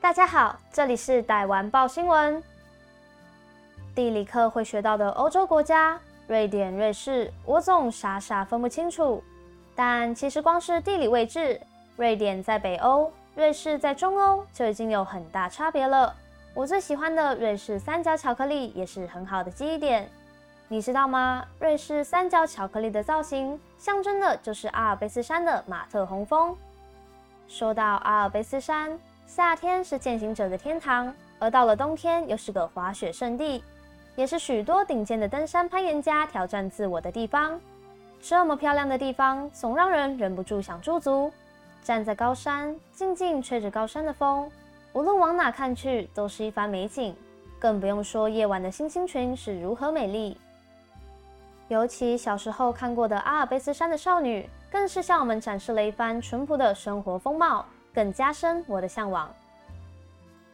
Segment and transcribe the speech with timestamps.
[0.00, 2.42] 大家好，这里是台湾报新闻。
[3.94, 9.22] 地理课会学到的欧洲国家，瑞典、瑞士，我总傻傻分不清楚。
[9.74, 11.60] 但其实光是地理位置，
[11.96, 16.16] 瑞典在北欧，瑞士在中欧，就已经有很大差别了。
[16.54, 20.10] 我最喜欢的瑞士三角巧克力也是很好的记忆点。
[20.66, 21.44] 你知道吗？
[21.58, 26.56] 瑞士三角巧克力的造型，象征的就是阿尔卑斯山的马特洪峰。
[27.46, 28.98] 说到阿尔卑斯山，
[29.30, 33.62] 夏天是健行者的天堂，而到了冬天又是个滑雪胜地，
[34.16, 37.58] 也是许多顶尖的登山攀岩家挑战自我的地方。
[38.20, 41.32] 这么漂亮的地方，总让人忍不住想驻足。
[41.80, 44.50] 站在高山，静静吹着高山的风。
[44.94, 47.14] 无论往哪看去，都是一番美景，
[47.60, 50.36] 更不用说夜晚的星星群是如何美丽。
[51.68, 59.32] 尤其小时候看过的阿尔卑斯山的少女，更是向我们展示了一番淳朴的生活风貌，更加深我的向往。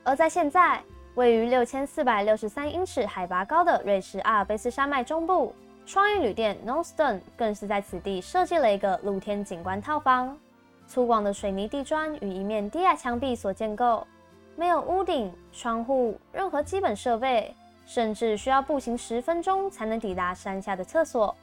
[0.05, 0.83] 而在现在，
[1.15, 10.39] 位于六千四百六十三英尺海拔高的瑞士阿尔卑斯山脉中部，创意旅店 No Stone 更是在此地设计了一个露天景观套房，
[10.87, 14.07] 粗犷的水泥地砖与一面低矮墙壁所建构。
[14.55, 21.34] 没有屋顶、窗户，任何基本设备，甚至需要步行十分钟才能抵达山下的厕所。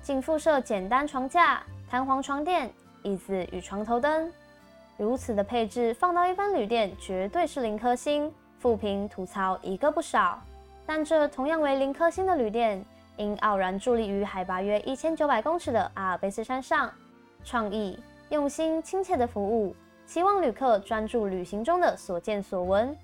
[0.00, 2.70] 仅附设简单床架、弹簧床垫、
[3.02, 4.32] 椅子与床头灯。
[4.96, 8.32] 如此的配置，放到一般旅店绝对是零颗星。
[8.58, 10.40] 负评吐槽一个不少。
[10.86, 12.84] 但这同样为零颗星的旅店，
[13.16, 16.88] 因傲然伫立于海拔约一千九百公尺的阿尔卑斯山上，
[17.44, 17.98] 创意、
[18.28, 19.74] 用心、亲切的服务。
[20.06, 22.96] 希望旅客专注旅行中的所见所闻，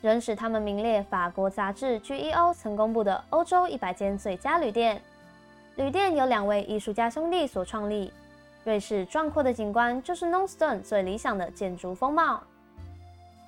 [0.00, 5.00] 仍使他们名列法国杂志 GEO 曾公布的欧洲一百间最佳旅店。
[5.74, 8.12] 旅店由两位艺术家兄弟所创立。
[8.68, 12.42] 瑞士壮阔的景观就是 no stone 最理想的建筑风貌。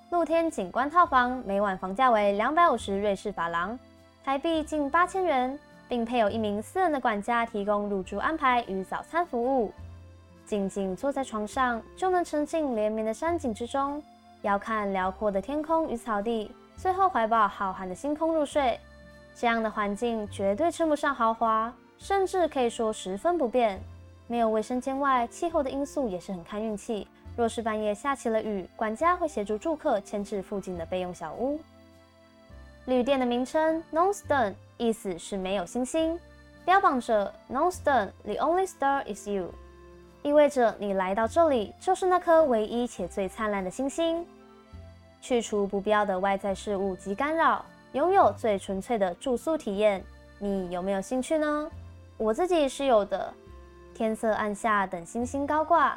[0.08, 3.78] 露天景观套房每晚房价为两百五十瑞士法郎，
[4.24, 5.58] 台币近八千元，
[5.90, 9.70] 并配有一名私人的管家提供入住安排与早餐服务。
[10.46, 14.02] 静静坐在床上，就能沉浸连绵的山景之中，
[14.40, 18.80] 遥看辽阔的天空与草地，最后怀抱浩瀚的星空入睡。
[19.34, 23.78] 这样的环境绝对称不上豪华，甚至可以说十分不便。
[24.30, 27.04] 没有卫生间外，气候的因素也是很看运气。
[27.36, 31.58] 若是半夜下起了雨，管家会协助住客迁至附近的备用小屋。
[32.84, 36.16] 旅店的名称 Nonstone 意思是没有星星，
[36.64, 39.52] 标榜着 Nonstone the only star is you。
[40.22, 44.24] 意味着你来到这里就是那颗唯一且最灿烂的星星。
[45.20, 47.64] 去除不必要的外在事物及干扰，
[47.94, 50.04] 拥有最纯粹的住宿体验，
[50.38, 51.68] 你有没有兴趣呢？
[52.16, 53.34] 我自己是有的。
[54.00, 55.94] 天色暗下，等星星高挂，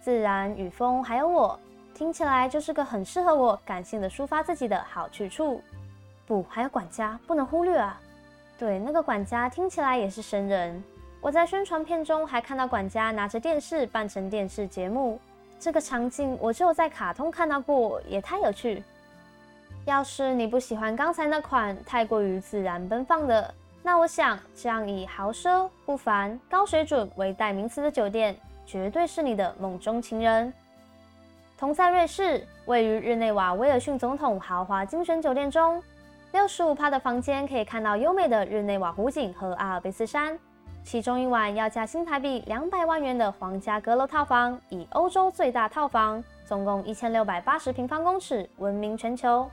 [0.00, 1.60] 自然与风还有我，
[1.94, 5.62] 听起来就是个很适合我感性的抒发自己的好去处。
[6.26, 8.00] 不，还有管家不能忽略啊。
[8.58, 10.82] 对，那个管家听起来也是神人。
[11.20, 15.20] 我在宣传片中还看到管家拿着电视扮成电视节目，
[15.60, 18.82] 这个场景我只有在卡通看到过，也太有趣。
[19.84, 30.52] 要是你不喜欢刚才那款太过于自然奔放的，那我想这样以豪奢、不凡、高水准为代名词的酒店，绝对是你的梦中情人。
[31.58, 35.82] 同在瑞士，位于日内瓦威尔逊总统豪华精选酒店中，
[36.30, 40.38] 六十五趴的房间可以看到优美的日内瓦湖景和阿尔卑斯山。
[40.84, 49.48] 其中一晚要价新台币两百万元的皇家阁楼套房，以欧洲最大套房，总共一千六百八十平方公尺，闻名全球。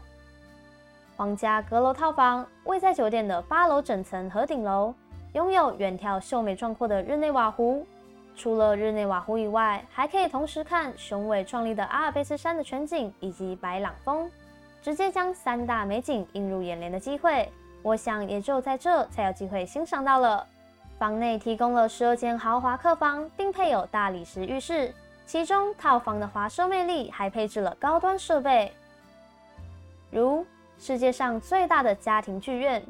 [1.15, 4.93] 皇家阁楼套房位在酒店的八楼整层和顶楼，
[5.33, 7.85] 拥有远眺秀美壮阔的日内瓦湖。
[8.35, 14.29] 除了日内瓦湖以外，还可以同时看雄伟壮丽的阿尔卑斯山的全景以及白朗峰，
[14.81, 20.45] 直接将三大美景映入眼帘的机会，我想也只有在这才有机会欣赏到了。
[20.97, 24.93] 房内提供了十二间豪华客房，并配有大理石浴室。
[25.25, 28.71] 其中套房的华奢魅力还配置了高端设备，
[30.11, 30.45] 如
[30.79, 32.81] 世界上最大的家庭剧院、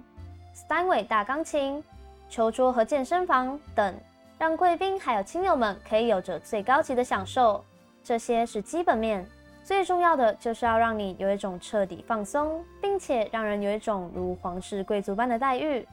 [0.56, 1.84] Steinway 大钢琴、
[2.30, 3.94] 球桌和健身房等，
[4.38, 7.64] 让贵宾还有亲友们可以有着最高级的享受。
[8.04, 9.28] 这些是基本面，
[9.64, 15.86] 最重要的就是要让你有一种彻底放松，并且让人有一种如皇室贵族般的待遇。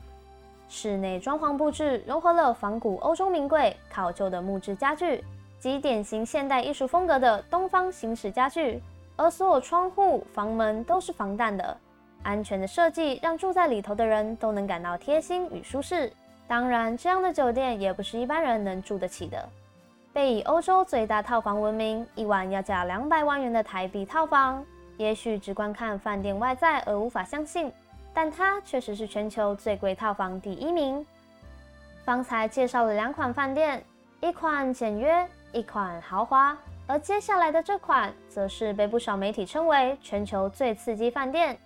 [0.68, 5.24] 室内装潢布置融合了仿古欧洲名贵、考究的木质家具
[5.58, 8.82] 及典型现代艺术风格的东方形式家具，
[9.16, 11.76] 而所有窗户、房门都是防弹的，
[12.26, 16.12] 安全的设计让住在里头的人都能感到贴心与舒适。
[16.48, 19.48] 当然，这样的酒店也不是一般人能住得起的。
[20.12, 24.64] 被以欧洲最大套房闻名，一晚要价两百万元的台币套房，
[24.96, 27.72] 也许只观看饭店外在而无法相信，
[28.12, 31.04] 但它确实是全球最贵套房第一名。
[32.04, 33.82] 方才介绍了两款饭店，
[34.20, 36.56] 一款简约，一款豪华，
[36.86, 41.58] 而接下来的这款则是被不少媒体称为全球最刺激饭店。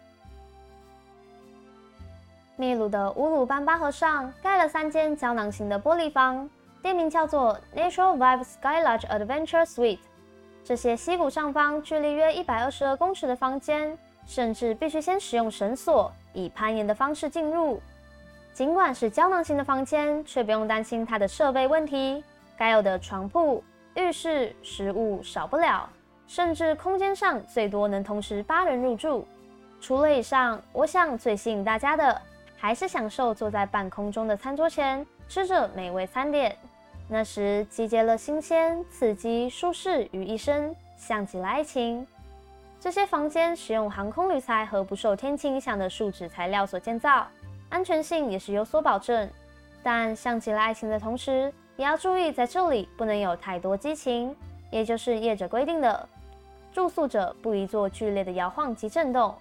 [2.60, 6.46] 秘鲁的乌鲁班巴河上盖了三间胶囊型的玻璃房，
[6.82, 10.00] 店名叫做 Natural Vibe Sky Lodge Adventure Suite。
[10.62, 13.96] 这些溪谷上方距离约一百二十二公尺的房间，
[14.26, 17.80] 甚至必须先使用绳索以攀岩的方式进入。
[18.52, 22.22] 尽管是胶囊型的房间，却不用担心它的设备问题。
[22.58, 23.64] 该有的床铺、
[23.94, 25.88] 浴室、食物少不了，
[26.26, 29.26] 甚至空间上最多能同时八人入住。
[29.80, 32.20] 除了以上，我想最吸引大家的
[32.60, 36.54] 还是享受坐在半空中的餐桌前，吃着美味餐点。
[37.08, 42.06] 那时集结了新鲜、刺激、舒适于一身，像极了爱情。
[42.78, 47.26] 这些房间使用航空铝材和不受天气影响的树脂材料所建造。
[47.70, 49.28] 安全性也是有所保证，
[49.82, 54.36] 但像极了爱情的同时，也要注意在这里不能有太多激情，
[54.70, 56.06] 也就是业者规定的，
[56.74, 59.34] 住宿者不宜做剧烈的摇晃及震动。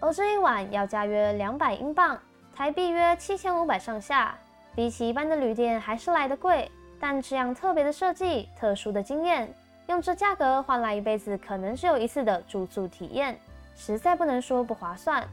[0.00, 2.18] 而这一晚要价约两百英镑，
[2.56, 4.38] 台币约七千五百上下，
[4.74, 6.70] 比起一般的旅店还是来得贵。
[7.00, 9.52] 但这样特别的设计、特殊的经验，
[9.88, 13.38] 用这价格换来一辈子可能只有一次的住宿体验，
[13.74, 15.26] 实在不能说不划算。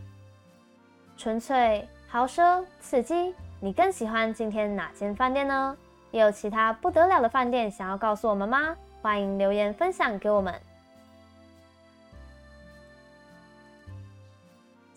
[1.15, 1.87] 纯粹。
[2.07, 5.77] 豪奢刺激，你更喜欢今天哪间饭店呢？
[6.11, 8.75] 也有其他不得了的饭店想要告诉我们吗？
[9.01, 10.53] 欢迎留言分享给我们。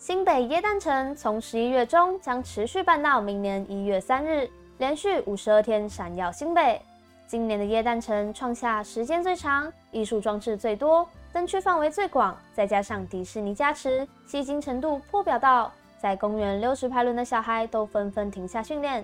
[0.05, 4.47] 新北耶诞城从十一月中将持续办到明年一月三日，
[4.77, 6.79] 连续五十二天闪耀新北。
[7.25, 15.71] 今年的耶诞城创下时间最长、艺术装置最多、灯区范围最广，再加上迪士尼加持，吸睛程度破表到。
[15.97, 19.03] 在公园溜直排轮的小孩都纷纷停下训练，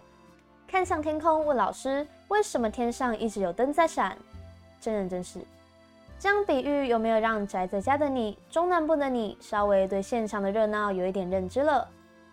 [0.67, 4.15] 看向天空，问老师：“为什么天上一直有灯在闪？”
[4.79, 5.39] 真人真事，
[6.21, 11.87] 这样比喻有没有让宅在家的你、中南部的你稍微对现场的热闹有一点认知了？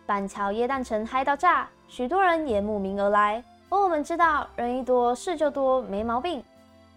[0.04, 3.42] 板桥耶诞城嗨到炸，许多人也慕名而来。
[3.70, 6.44] 而我们知道，人一多事就多，没毛病。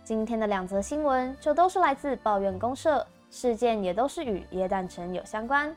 [0.03, 5.73] 今天的两则新闻就都是来自抱怨公社，事件也都是与耶诞城有相关。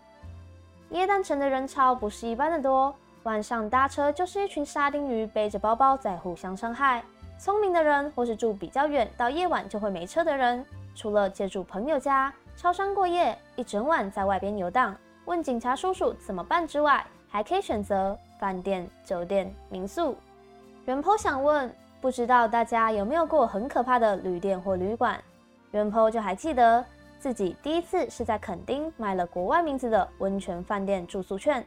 [0.90, 7.04] 耶诞城的人潮不是一般的多，晚上搭车就是一群沙丁鱼背着包包在互相伤害。
[7.38, 20.16] 聪明的人或是住比较远，到夜晚就会没车的人，除了借住朋友家、超商过夜，一整晚在外边游荡，问警察叔叔怎么办之外，还可以选择饭店、酒店、民宿。
[20.86, 25.20] 元坡想问，不知道大家有没有过很可怕的旅店或旅馆？
[25.72, 26.84] 元坡就还记得。
[27.18, 31.64] 自己第一次是在垦丁买了国外名字的温泉饭店住宿券，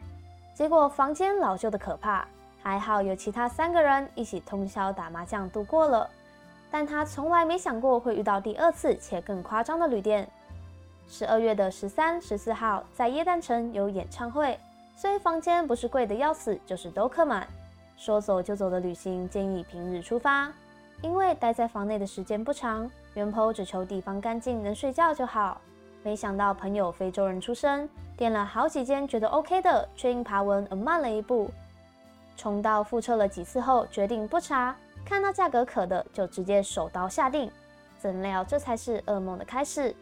[0.54, 2.28] 结果房间老旧的可怕，
[2.62, 6.08] 还好有其他三个人一起通宵打麻将度过了。
[6.70, 10.28] 但他从来没想过会遇到第二次且更夸张的旅店。
[11.08, 14.60] 十二月的十三、十四号在耶诞城有演唱会，
[14.96, 17.48] 所以房间不是贵的要死，就是都客满。
[17.96, 20.52] 说走就走的旅行建议平日出发，
[21.02, 22.90] 因为待在房内的时间不长。
[23.14, 25.60] 元坡只求地方干净，能睡觉就好。
[26.04, 31.50] 没想到朋友非洲人出身，点了好几间觉得 OK 的，却因爬文而慢了一步。
[32.36, 34.76] 重蹈覆辙了几次后，决定不查，
[35.08, 37.50] 看到价格可的就直接手刀下定。
[37.98, 39.96] 怎料这才是噩梦的开始。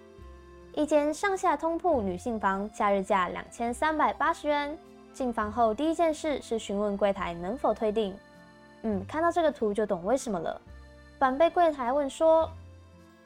[0.74, 4.76] 一间上下通铺女性房，假日价两千三百八十元。
[5.14, 8.18] 进房后第一件事是询问柜台能否退订。
[8.82, 10.60] 嗯，看到这个图就懂为什么了。
[11.20, 12.50] 反被柜台问说。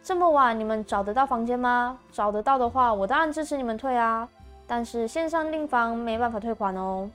[0.02, 2.00] 这么晚你们找得到房间吗？
[2.10, 4.28] 找得到的话，我当然支持你们退啊。
[4.66, 7.10] 但是线上订房没办法退款哦。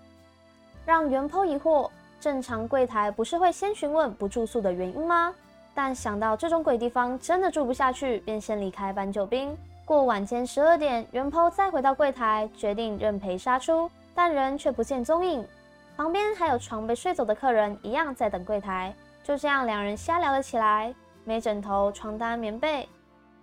[0.84, 1.88] 让元抛疑惑，
[2.24, 5.34] 正常柜台不是会先询问不住宿的原因吗？
[5.74, 9.54] 但想到这种鬼地方真的住不下去，便先离开搬救兵。
[9.84, 15.46] 过晚间十二点，元抛再回到柜台，决定认赔杀出，但人却不见踪影。
[15.98, 18.94] 旁边还有床被睡走的客人，一样在等柜台。
[19.22, 20.94] 就这样，两人瞎聊了起来。
[21.24, 22.88] 没枕头、床单、棉被，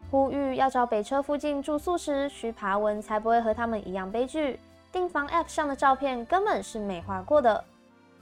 [0.09, 4.59] 呼吁要找北车附近住宿时需爬文，才不会和他们一样悲剧。
[4.91, 7.63] 订房 App 上的照片根本是美化过的。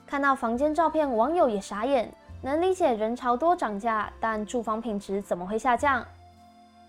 [0.09, 2.11] 看到房间照片，网友也傻眼。
[2.41, 6.03] 能理解人潮多涨价，但住房品质怎么会下降？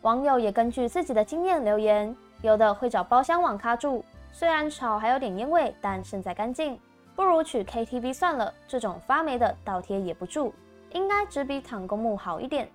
[0.01, 6.79] 网友也根据自己的经验留言，有的会找包厢网咖住，虽然吵还有点烟味，但胜在干净。
[7.15, 10.55] 不如取 KTV 算了，这种发霉的倒贴也不住。
[10.93, 12.67] 应该只比躺公墓好一点。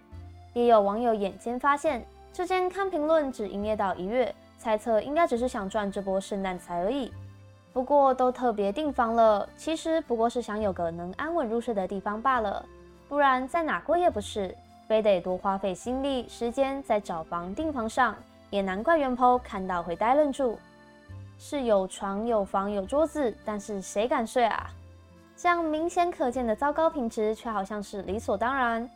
[0.54, 7.12] 也有网友眼尖发现，这间看评论只营业到一月，猜测应该只是想赚这波圣诞财而已。
[7.76, 12.66] 不过都特别订房了，其实不过是想有个能安稳入睡的地方罢了。
[13.10, 14.56] 不然在哪过夜不是？
[14.88, 18.16] 非得多花费心力时间在找房订房上，
[18.50, 20.58] 也难怪元剖看到会呆愣住。
[21.38, 24.70] 是有床有房有桌子，但是谁敢睡啊？
[25.36, 28.90] 这样明显可见的糟糕品质，却好像是理所当然。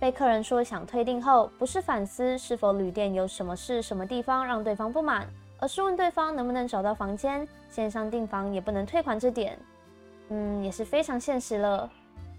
[0.00, 5.24] 被客人说想退订后，不是反思是否旅店有什么事、什么地方让对方不满，
[5.58, 9.58] 而是问对方能不能找到房间，线上订房也不能退款这点，
[10.28, 11.90] 嗯，也是非常现实了。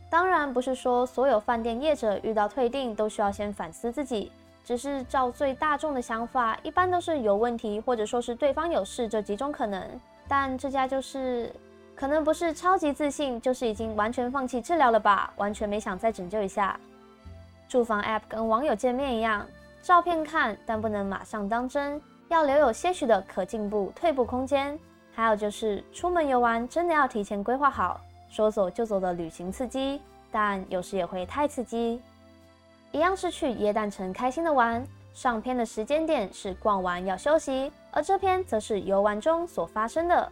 [0.09, 4.31] 当然不是说所有饭店业者遇到退订都需要先反思自己，
[4.63, 9.81] 只是照最大众的想法，一般都是有问题或者说是对方有事这几种可能。
[10.27, 11.53] 但这家就是
[11.95, 16.79] 可能不是超级自信，就是已经完全放弃治疗了吧，完全没想再拯救一下。
[17.67, 19.45] 住房 App 跟网友见面一样，
[19.81, 24.77] 照片看，但不能马上当真，要留有些许的可进步、退步空间。
[25.13, 27.99] 还有就是出门游玩，真的要提前规划好。
[28.29, 32.01] 说走就走的旅行刺激，但有时也会太刺激。
[32.91, 40.31] 一样是去耶诞城开心的玩，上篇的时间点是逛完要休息，而这篇则是游玩中所发生的。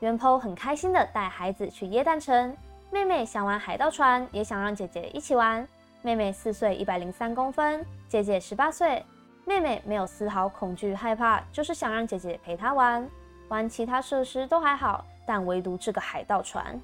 [0.00, 2.54] 元剖很开心的带孩子去耶诞城，
[2.90, 5.66] 妹妹想玩海盗船，也想让姐姐一起玩。
[6.02, 9.04] 妹妹四岁，一百零三公分，姐姐十八岁。
[9.48, 13.08] 妹妹没有丝毫恐惧害怕，就是想让姐姐陪她玩。
[13.48, 16.78] 玩其他设施都还好，但唯独这个海盗船。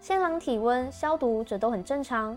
[0.00, 2.36] 现场体温、消毒，这都很正常。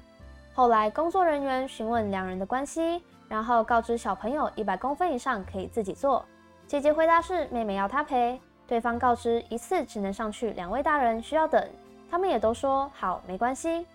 [0.54, 6.26] 后来工作人员询问两人的关系，然后告知小朋友一百公分以上可以自己坐。
[6.68, 11.66] 姐姐回答是妹妹要她陪，对方告知一次只能上去两位大人，需要等。
[12.12, 13.88] 他们也都说好，没关系。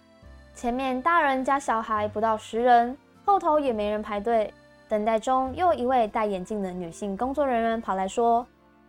[0.55, 2.97] 前面大人加小孩不到十人，
[3.27, 4.51] 后头也没人排队。
[4.89, 8.47] 等待中，又一位戴眼镜的女性工作人员跑来说：“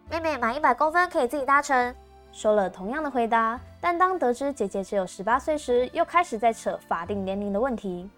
[0.10, 1.94] 妹妹满一百公分可以自己搭乘。”
[2.32, 8.10] 说了同样的回答，但当得知姐姐只有十八岁时，又开始在扯法定年龄的问题。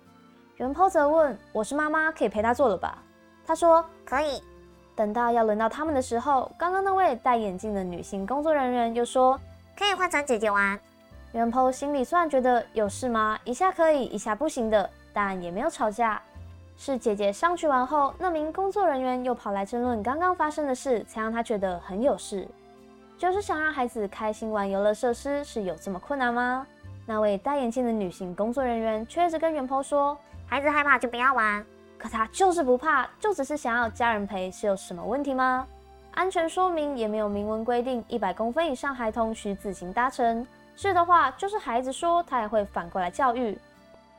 [0.57, 3.01] 元抛则问：“我是妈妈，可以陪她坐了吧？”
[3.47, 4.43] 她说：“可以。”
[4.95, 9.39] 等到要轮到他们的时候，刚刚那位戴眼镜的女性工作人员又说
[9.75, 10.79] ：“可以换成姐姐玩。”
[11.31, 13.39] 元抛心里虽然觉得有事吗？
[13.45, 16.21] 一下可以，一下不行的，但也没有吵架。
[16.83, 22.47] 是姐姐上去玩后，那名工作人员又跑来争论刚刚发生的事，才让他觉得很有事。
[23.19, 26.65] 就是想让孩子开心玩游乐设施，是有这么困难吗？
[27.05, 30.17] 那位戴眼镜的女性工作人员却一直跟元婆说
[30.49, 31.63] ：“孩子害怕就不要玩。”
[31.99, 35.67] 可他就是不怕，就只是想要家人陪，是有什么问题吗？
[36.15, 40.43] 安全说明也没有明文规定，一百公分以上孩童需自行搭乘。
[40.75, 43.55] 是的话，就是孩子说，他也会反过来教育，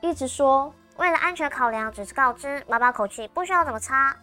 [0.01, 4.15] 一直说为了安全考量，只是告知，妈妈口气不需要怎么差。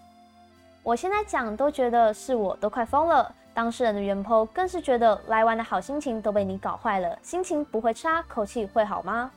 [0.84, 3.34] 我现在讲都觉得是我都快疯了。
[3.54, 9.30] 当事人的原 po 更是觉得来玩的好心情都被你搞坏了，心情不会差，口气会好吗？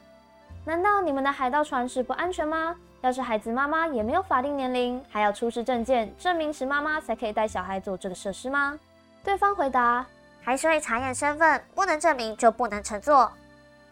[0.65, 2.77] 难道你们的海盗船是不安全吗？
[3.01, 8.79] 要是孩子妈妈也没有法定年龄，还要出示证件证明是妈妈才可以带小孩坐这个设施吗？
[9.25, 10.07] 对方回答：
[10.41, 13.33] 还是会查验身份，不能证明就不能乘坐。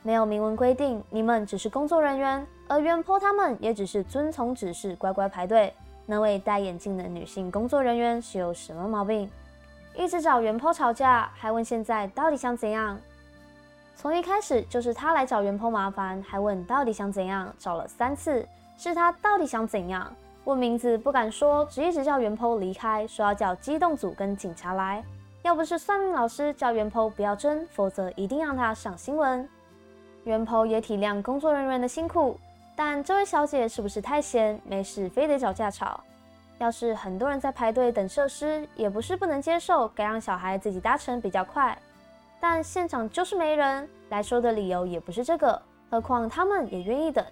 [0.02, 5.74] 没有明文规定，你们只是工作人员，而原 po 他们也只是遵从指示，乖乖排队。
[6.06, 9.28] 那位戴眼镜的女性工作人员是有什么毛病？
[9.96, 12.96] 一直找元剖吵架，还问现在到底想怎样？
[13.96, 18.46] 从一开始就是他来找元剖麻烦，还问到底想怎样，找了三次，
[18.78, 20.08] 是他到底想怎样？
[20.44, 25.02] 问名字不敢说，只一直叫元剖离开，说要叫机动组跟警察来。
[25.42, 29.48] 要不是算命老师叫元剖不要争，否则一定让他上新闻。
[30.22, 32.38] 元剖也体谅工作人员的辛苦，
[32.82, 36.00] 但这位小姐是不是太闲，没事非得找架吵？
[36.56, 41.76] 要是很多人在排队等设施，也不是不能接受，该让小孩自己搭乘比较快。
[42.40, 45.60] 但现场就是没人，来说的理由也不是这个。
[45.90, 47.22] 何况他们也愿意等。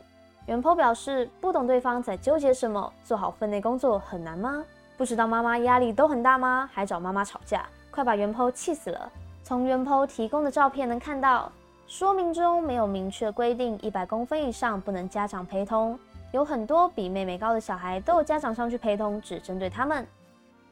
[0.44, 4.62] 元坡表示不懂对方在纠结什么，做好分内工作很难吗？
[4.98, 6.68] 不知道妈妈压力都很大吗？
[6.74, 9.10] 还找妈妈吵架，快把元坡气死了。
[9.42, 11.50] 从元坡提供的照片能看到，
[11.88, 15.98] 说明中没有明确规定一百公分以上不能家长陪同。
[16.32, 20.06] 有很多比妹妹高的小孩都有家长上去陪同，只针对他们。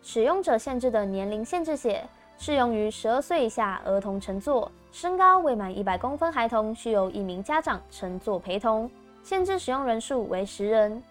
[0.03, 2.05] 使用者限制的年龄限制写
[2.37, 8.89] 适用于十二岁以下儿童乘坐，身高未满一百公分孩童需由一名家长乘坐陪同，
[9.23, 11.03] 限制使用人数为十人。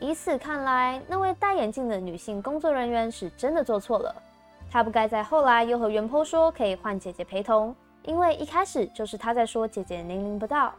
[0.00, 4.12] 以此看来，那位戴眼镜的女性工作人员是真的做错了，
[4.68, 7.74] 她不该在后来又和袁坡说可以换姐姐陪同，
[8.08, 10.72] 因为一开始就是他在说姐姐年龄不到。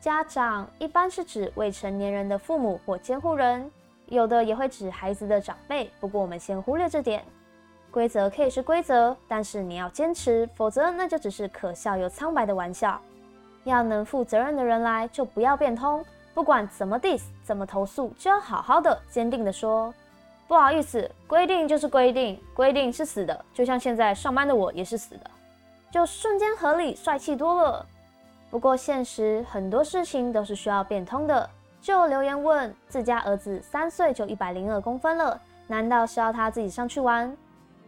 [0.00, 3.70] 家长一般是指未成年人的父母或监护人，
[4.06, 7.24] 有的也会指孩子的长辈，不过我们先忽略这点。
[7.92, 13.00] 规则可以是规则，但是你要坚持，否则那就只是可笑又苍白的玩笑。
[13.62, 16.04] 要能负责任的人来，就不要变通。
[16.34, 19.94] 不管怎么 diss，怎么投诉，就要好好的、坚定的说，
[20.48, 25.30] 不好意思，规定就是规定，规定是死的，就像现在上班的我也是死的，
[25.90, 27.84] 就瞬间合理、帅气多了。
[28.50, 31.48] 不过现实很多事情都是需要变通的。
[31.80, 37.34] 就留言问自家儿子三岁就一百零二公分了，难道是要他自己上去玩？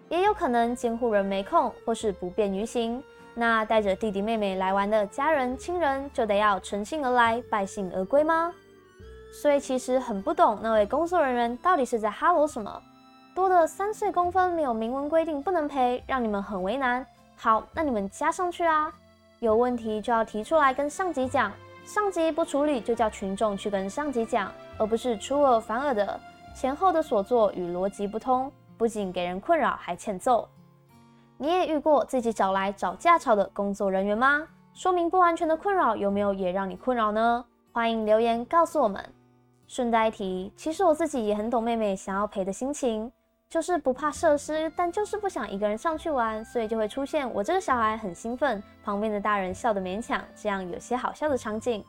[0.09, 3.03] 也有可能监护人没空，或是不便于行。
[3.35, 8.53] 那带着弟弟妹妹来玩的家人亲人，就得要乘兴而来，败兴而归吗？
[9.33, 12.83] 所以其实很不懂那位工作人员到底是在哈罗什么？
[13.35, 17.07] 多的三岁公分没有明文规定不能赔，让你们很为难。
[17.43, 18.93] 好，那你们加上去啊！
[19.39, 21.51] 有问题就要提出来跟上级讲。
[21.87, 26.21] 上级不处理，就叫群众去跟上级讲，而不是出尔反尔的
[26.55, 30.47] 前后的所作与逻辑不通，不仅给人困扰，还欠揍。
[31.39, 34.47] 你也遇过自己找来找架吵的工作人员吗？
[34.75, 37.43] 说明不完全的困扰有没有也让你困扰呢？
[37.73, 39.03] 欢迎留言告诉我们。
[39.67, 43.11] 顺带一提，其实我自己也很懂妹妹想要陪的心情。
[43.51, 51.85] 就是不怕设施，但就是不想一个人上去玩，所以就会出现我这个小孩很兴奋，旁边的大人笑得勉强，这样有些好笑的场景。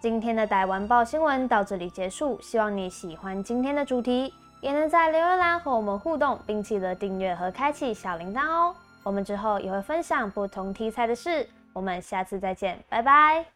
[0.00, 8.74] 今天的台湾报新闻到这里结束，希望你喜欢今天的主题，也能在留言栏和我们互动，并记得订阅和开启小铃铛哦。
[9.04, 13.55] 我们之后也会分享不同题材的事，我们下次再见，拜拜。